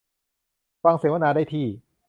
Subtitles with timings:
[0.83, 1.67] ฟังเสวนาได้ที่